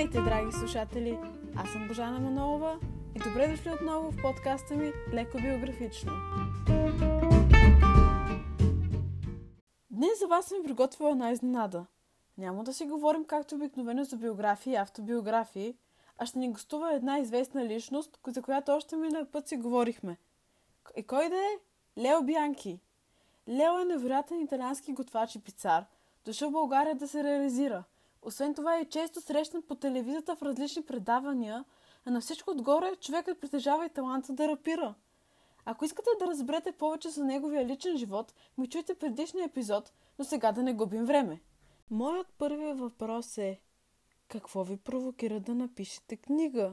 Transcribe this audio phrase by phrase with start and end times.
[0.00, 1.18] Здравейте, драги слушатели!
[1.56, 2.78] Аз съм Божана Манолова
[3.16, 6.12] и добре дошли отново в подкаста ми Леко биографично.
[9.90, 11.86] Днес за вас съм приготвила една изненада.
[12.38, 15.74] Няма да си говорим както обикновено за биографии и автобиографии,
[16.18, 20.16] а ще ни гостува една известна личност, за която още миналия път си говорихме.
[20.96, 21.58] И кой да е?
[21.98, 22.80] Лео Бянки.
[23.48, 25.84] Лео е невероятен италиански готвач и пицар,
[26.24, 27.84] дошъл в България да се реализира–
[28.22, 31.64] освен това е често срещан по телевизията в различни предавания,
[32.06, 34.94] а на всичко отгоре човекът притежава и таланта да рапира.
[35.64, 40.52] Ако искате да разберете повече за неговия личен живот, ми чуйте предишния епизод, но сега
[40.52, 41.40] да не губим време.
[41.90, 43.60] Моят първи въпрос е
[44.28, 46.72] какво ви провокира да напишете книга?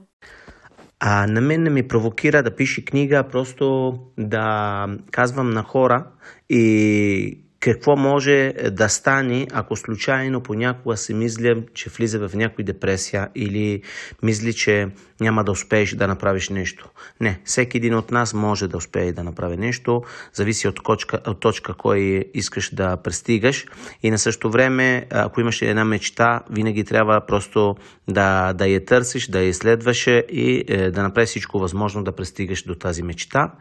[1.00, 6.12] А на мен не ми провокира да пише книга, просто да казвам на хора
[6.50, 13.30] и какво може да стане, ако случайно понякога си мисля, че влиза в някой депресия
[13.36, 13.82] или
[14.24, 14.90] мисли, че
[15.22, 16.90] няма да успееш да направиш нещо.
[17.22, 21.40] Не, всеки един от нас може да успее да направи нещо, зависи от точка, от
[21.40, 23.66] точка кой искаш да пристигаш
[24.04, 27.76] и на същото време, ако имаш една мечта, винаги трябва просто
[28.08, 32.64] да, да я търсиш, да я изследваш и е, да направиш всичко възможно да пристигаш
[32.64, 33.52] до тази мечта.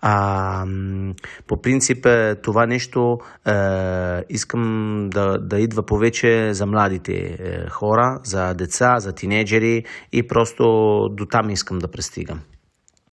[0.00, 0.66] А,
[1.46, 8.20] по принцип, е, това нещо е, искам да, да идва повече за младите е, хора,
[8.24, 10.64] за деца, за тинейджери и просто
[11.12, 12.40] до там искам да пристигам.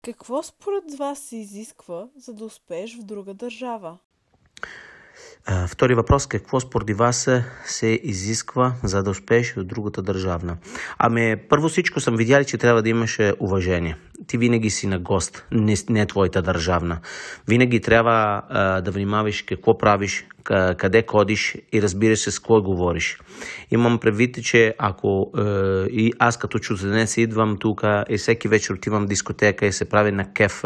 [0.05, 3.99] Какво според вас се изисква, за да успееш в друга държава?
[5.69, 6.27] Втори въпрос.
[6.27, 7.29] Какво според вас
[7.65, 10.57] се изисква, за да успееш в другата държавна?
[10.99, 13.97] Ами, първо всичко съм видяли, че трябва да имаш уважение.
[14.27, 16.99] Ти винаги си на гост, не, не е твоята държавна.
[17.49, 20.27] Винаги трябва а, да внимаваш какво правиш,
[20.78, 23.19] къде кодиш и разбираш се с кой говориш.
[23.70, 25.42] Имам предвид, че ако е,
[25.91, 30.12] и аз като чужденец идвам тук и всеки вечер отивам в дискотека и се прави
[30.12, 30.62] на кеф,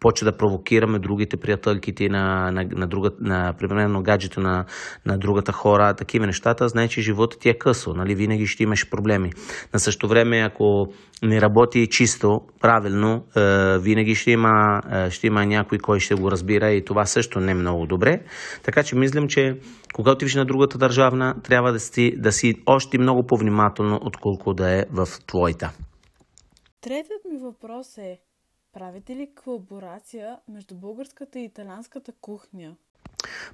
[0.00, 4.64] почва да провокираме другите приятелките на, на, на, друга, на примерно гаджето на,
[5.06, 8.14] на другата хора, такива нещата, знае, че живота ти е късо, нали?
[8.14, 9.32] винаги ще имаш проблеми.
[9.74, 10.88] На същото време, ако
[11.22, 16.30] не работи чисто, правилно, е, винаги ще има, е, ще има някой, кой ще го
[16.30, 18.20] разбира и това също не е много добре.
[18.62, 19.60] Така че мислям, че
[19.94, 24.70] когато отиваш на другата държавна, трябва да си, да си още много по-внимателно, отколко да
[24.70, 25.72] е в твоята.
[26.80, 28.20] Третият ми въпрос е,
[28.72, 32.76] правите ли колаборация между българската и италянската кухня?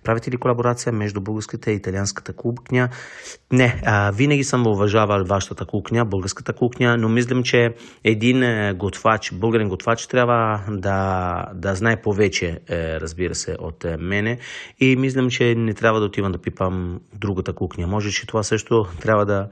[0.04, 2.88] Правите ли колаборация между българската и италианската кухня?
[3.52, 7.74] Не, а, винаги съм уважавал вашата кухня, българската кухня, но мислям, че
[8.04, 13.96] един е, готвач, българен готвач трябва да, да знае повече, е, разбира се, от е,
[13.96, 14.38] мене
[14.80, 17.86] и мислям, че не трябва да отивам да пипам другата кухня.
[17.86, 19.48] Може, че това също трябва да,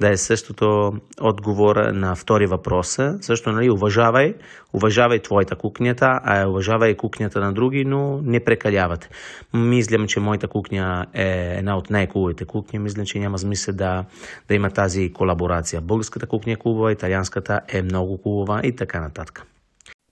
[0.00, 2.98] да е същото отговор на втори въпрос.
[3.20, 4.34] Също, нали, уважавай,
[4.72, 9.08] уважавай твоята кухнята, а уважавай кухнята на други, но не прекалявате.
[9.54, 12.78] Мислям, че моята кухня е една от най-хубавите кухни.
[12.78, 14.04] Мисля, че няма смисъл да,
[14.48, 15.80] да има тази колаборация.
[15.80, 19.46] Българската кухня е хубава, италианската е много хубава и така нататък.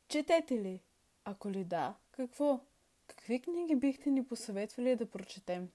[0.09, 0.81] Четете ли?
[1.25, 2.61] Ако ли да, какво?
[3.09, 5.69] Какви книги бихте ни посъветвали да прочетем?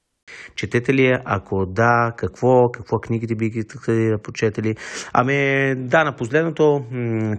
[0.56, 1.22] Четете ли я?
[1.26, 2.72] Ако да, какво?
[2.72, 3.64] Какво книгите бихте
[4.24, 4.76] почетели?
[5.14, 5.36] Ами
[5.78, 6.86] да, на последното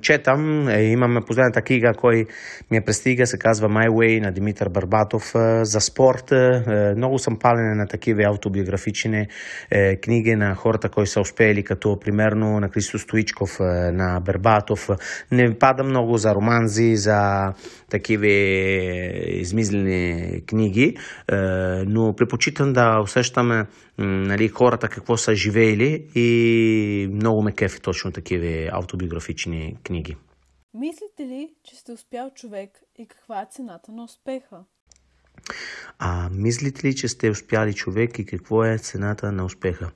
[0.02, 0.68] четам.
[0.68, 2.26] Е, имаме последната книга, кой
[2.70, 6.32] ми е пристига, се казва My Way на Димитър Барбатов е, за спорт.
[6.32, 6.62] Е,
[6.96, 9.26] много съм пален на такива автобиографични
[10.02, 13.60] книги на хората, които са успели, като примерно на Христо Стоичков,
[13.92, 14.88] на Барбатов.
[15.32, 17.52] Не пада много за романзи, за
[17.91, 18.26] такива
[19.26, 20.96] измислени книги,
[21.86, 23.66] но предпочитам да усещаме
[23.98, 30.16] нали, хората какво са живеели и много ме кефи точно такива автобиографични книги.
[30.75, 34.64] Мислите ли, че сте успял човек и каква е цената на успеха?
[36.04, 39.91] А, мислите ли, че сте успяли човек и какво е цената на успеха?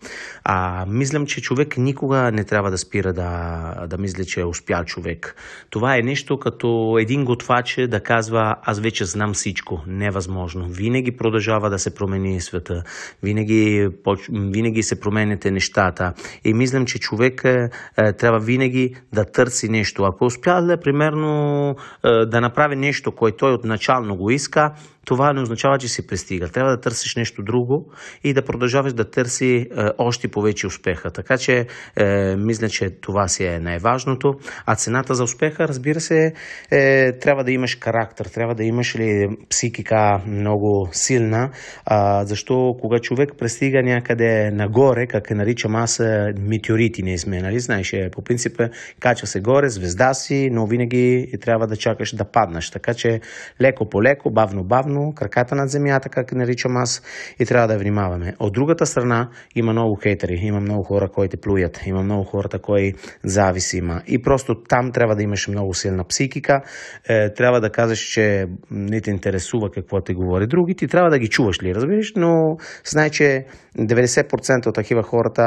[0.44, 4.84] А, мислям, че човек никога не трябва да спира да, да мисли, че е успял
[4.84, 5.36] човек.
[5.70, 9.82] Това е нещо като един готвач да казва, аз вече знам всичко.
[9.86, 10.68] Невъзможно.
[10.68, 12.82] Винаги продължава да се промени света.
[13.22, 13.88] Винаги,
[14.30, 16.12] винаги се променяте нещата.
[16.44, 20.04] И мислям, че човек е, е, трябва винаги да търси нещо.
[20.04, 24.72] Ако успя, да, примерно, е, да направи нещо, което той отначално го иска,
[25.06, 26.48] това не означава, че си пристигал.
[26.48, 27.92] Трябва да търсиш нещо друго
[28.24, 29.66] и да продължаваш да търси е,
[29.98, 31.10] още повече успеха.
[31.10, 31.66] Така че
[31.96, 34.34] е, мисля, че това си е най-важното.
[34.66, 36.32] А цената за успеха, разбира се,
[36.70, 41.50] е, трябва да имаш характер, трябва да имаш ли психика много силна,
[41.84, 47.42] а, защо кога човек пристига някъде нагоре, как е наричам аз, е, метеорити не сме,
[47.42, 47.60] нали?
[47.60, 48.60] Знаеш, е, по принцип
[49.00, 52.70] качва се горе, звезда си, но винаги трябва да чакаш да паднеш.
[52.70, 53.20] Така че
[53.60, 57.02] леко по леко, бавно бавно, краката над земята, как наричам аз,
[57.40, 58.34] и трябва да внимаваме.
[58.38, 62.94] От другата страна има много хейтери, има много хора, които плюят, има много хората, кои
[63.24, 64.02] зависи има.
[64.06, 66.60] И просто там трябва да имаш много силна психика,
[67.08, 71.18] е, трябва да казваш, че не те интересува какво те говори други, ти трябва да
[71.18, 73.44] ги чуваш ли, разбираш, но знай, че
[73.78, 75.42] 90% от такива хората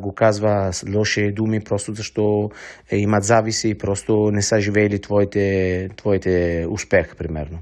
[0.00, 2.50] го казва с лоши думи, просто защо
[2.90, 7.58] е, имат зависи и просто не са живеели твоите, твоите успех, примерно.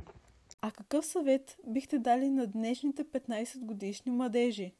[0.68, 4.72] А какъв съвет бихте дали на днешните 15 годишни младежи?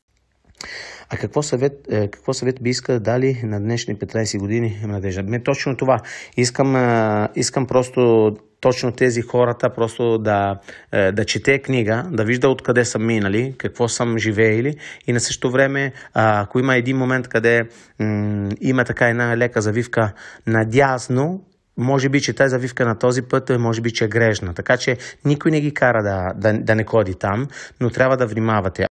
[1.11, 5.23] А какво съвет, е, какво съвет би иска дали на днешни 15 години младежа?
[5.23, 6.01] Ме точно това.
[6.37, 8.31] Искам, е, искам просто
[8.61, 10.61] точно тези хората просто да,
[10.93, 14.77] е, да чете книга, да вижда откъде са минали, какво съм живеели
[15.07, 17.69] и на същото време, ако има един момент, къде
[17.99, 20.13] м- има така една лека завивка
[20.47, 21.45] надясно,
[21.79, 24.55] може би, че тази завивка на този път е, може би, че е грешна.
[24.55, 27.49] Така че никой не ги кара да, да, да не ходи там,
[27.81, 28.87] но трябва да внимавате.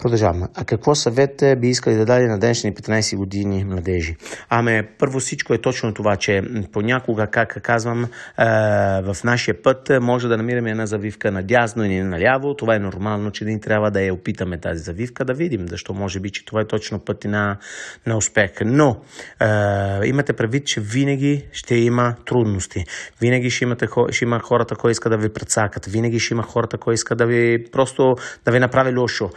[0.00, 0.46] Продължаваме.
[0.54, 4.16] А какво съвет би искали да даде на днешни 15 години младежи?
[4.48, 6.42] Аме, първо всичко е точно това, че
[6.72, 8.06] понякога, как казвам,
[9.02, 12.54] в нашия път може да намираме една завивка надясно и наляво.
[12.54, 16.20] Това е нормално, че ни трябва да я опитаме тази завивка, да видим, защо може
[16.20, 17.56] би, че това е точно пъти на,
[18.06, 18.50] на успех.
[18.64, 18.96] Но
[19.40, 19.46] е,
[20.04, 22.84] имате предвид, че винаги ще има трудности.
[23.20, 25.86] Винаги ще, имате, ще има хората, които искат да ви предсакат.
[25.86, 29.30] Винаги ще има хората, които искат да ви просто да ви направи лошо.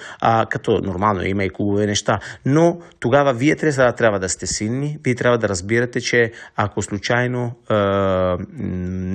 [0.53, 5.15] Като нормално има и хубави неща, но тогава вие трябва, трябва да сте силни, вие
[5.15, 7.73] трябва да разбирате, че ако случайно е,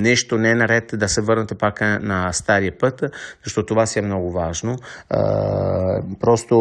[0.02, 3.02] нещо не е наред, да се върнете пак на стария път,
[3.44, 4.72] защото това си е много важно.
[4.72, 4.76] Е,
[6.20, 6.58] просто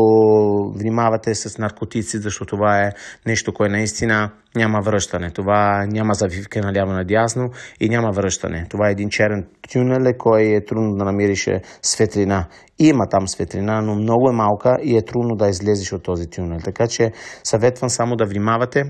[0.75, 2.91] внимавате с наркотици, защото това е
[3.25, 5.31] нещо, което наистина няма връщане.
[5.31, 8.65] Това няма завивка наляво надясно и няма връщане.
[8.69, 11.49] Това е един черен тюнел, кой е трудно да намериш
[11.81, 12.47] светлина.
[12.79, 16.59] Има там светлина, но много е малка и е трудно да излезеш от този тюнел.
[16.63, 17.11] Така че
[17.43, 18.83] съветвам само да внимавате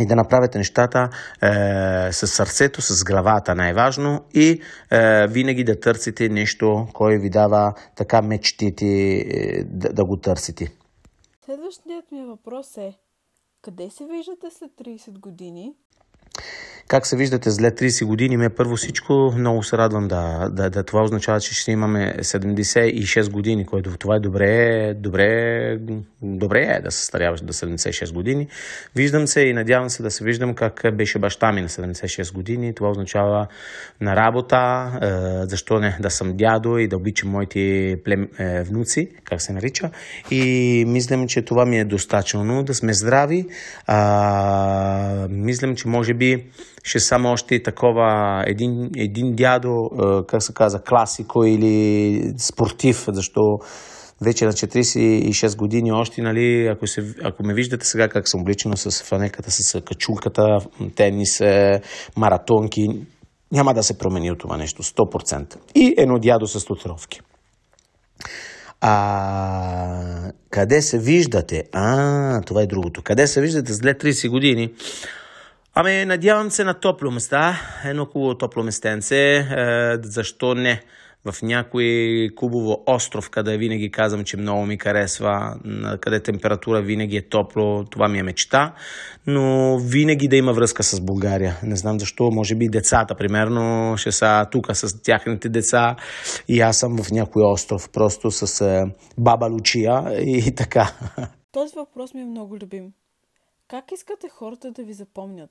[0.00, 1.08] и да направите нещата
[1.42, 4.60] е, с сърцето, с главата най-важно и
[4.90, 10.72] е, винаги да търсите нещо, кое ви дава така мечтите е, да, да го търсите.
[11.44, 12.92] Следващият ми въпрос е,
[13.62, 15.74] къде се виждате след 30 години?
[16.90, 20.82] Как се виждате след 30 години, ме първо всичко много се радвам да, да, да
[20.82, 25.78] това означава, че ще имаме 76 години, което това е добре, добре,
[26.22, 28.48] добре е да се старяваш до 76 години.
[28.96, 32.74] Виждам се и надявам се да се виждам как беше баща ми на 76 години.
[32.74, 33.46] Това означава
[34.00, 39.10] на работа, е, защо не, да съм дядо и да обичам моите плем, е, внуци,
[39.24, 39.90] как се нарича.
[40.30, 43.46] И мислям, че това ми е достатъчно, да сме здрави.
[43.86, 46.44] А, мислям, че може би
[46.84, 49.90] ще само още такова един, един дядо,
[50.28, 53.58] как се каза, класико или спортив, защо
[54.20, 58.76] вече на 46 години още, нали, ако, се, ако ме виждате сега как съм обличено
[58.76, 60.58] с фанеката, с качулката,
[60.94, 61.80] тенис, е,
[62.16, 62.88] маратонки,
[63.52, 65.56] няма да се промени от това нещо, 100%.
[65.74, 67.20] И едно дядо с татуировки.
[68.80, 71.64] А къде се виждате?
[71.72, 73.02] А, това е другото.
[73.02, 74.72] Къде се виждате след 30 години?
[75.74, 79.44] Ами, надявам се на топло места, едно хубаво топло местенце, е,
[80.02, 80.82] защо не?
[81.24, 85.56] В някой кубово остров, къде винаги казвам, че много ми харесва,
[86.00, 88.74] къде температура винаги е топло, това ми е мечта,
[89.26, 91.56] но винаги да има връзка с България.
[91.62, 95.96] Не знам защо, може би децата, примерно, ще са тук с тяхните деца
[96.48, 98.84] и аз съм в някой остров, просто с е,
[99.18, 100.92] баба Лучия и така.
[101.52, 102.92] Този въпрос ми е много любим.
[103.70, 105.50] Как искате хората да ви запомнят?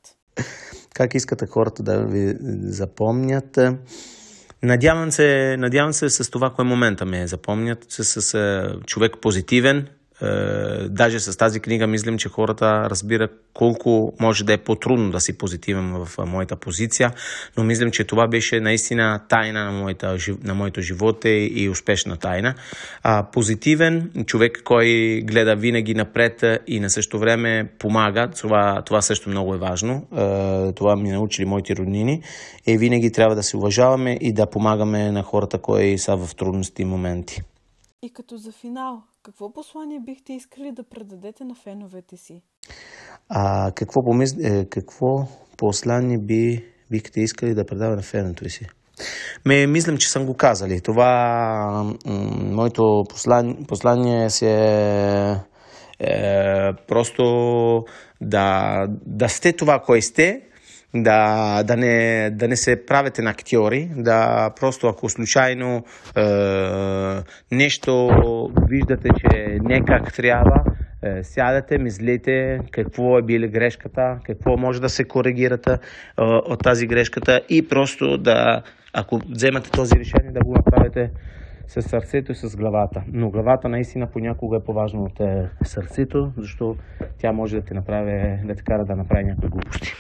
[0.94, 3.60] Как искате хората да ви запомнят?
[4.64, 9.88] Надявам се, надявам се с това, кое момента ме запомнят, с, с човек позитивен, е,
[10.90, 15.38] даже с тази книга мислим, че хората разбира колко може да е по-трудно да си
[15.38, 17.12] позитивен в моята позиция,
[17.58, 22.56] но мислим, че това беше наистина тайна на, моята, на моето животе и успешна тайна.
[23.04, 29.30] А, позитивен човек, кой гледа винаги напред и на същото време помага, това, това също
[29.30, 30.08] много е важно.
[30.18, 32.22] Е, това ми научили моите роднини
[32.68, 36.86] и винаги трябва да се уважаваме и да помагаме на хората, кои са в трудности
[36.86, 37.42] моменти.
[38.02, 42.42] И като за финал, какво послание бихте искали да предадете на феновете си?
[43.30, 44.36] А какво, помис...
[44.44, 48.68] е, какво послание би, бихте искали да предава на феновете си?
[49.46, 50.82] Ме, мислям, че съм го казали.
[50.82, 51.94] Това
[52.42, 55.36] моето послание, послание си е,
[56.88, 57.24] просто
[58.22, 60.42] да, да сте това, кой сте,
[60.96, 65.84] да, да, не, да не се правите на актьори, да просто ако случайно
[66.18, 66.22] е,
[67.52, 68.10] нещо
[68.70, 70.64] виждате, че не как трябва,
[71.04, 75.78] е, сядате, мислите какво е били грешката, какво може да се коригирате е,
[76.24, 78.62] от тази грешката и просто да,
[78.94, 81.12] ако вземате този решение, да го направите
[81.68, 83.04] с сърцето и с главата.
[83.08, 86.82] Но главата наистина понякога е по-важна от е, сърцето, защото
[87.18, 89.94] тя може да те направи, да те кара да направи някои глупости.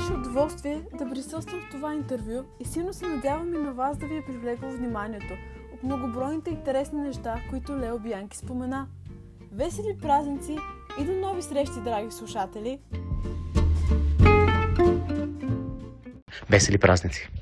[0.00, 4.16] Удоволствие да присъствам в това интервю и силно се надявам и на вас да ви
[4.16, 5.34] е привлекло вниманието
[5.74, 8.88] от многобройните интересни неща, които Лео Бянки спомена.
[9.52, 10.56] Весели празници
[11.00, 12.78] и до нови срещи, драги слушатели!
[16.50, 17.41] Весели празници!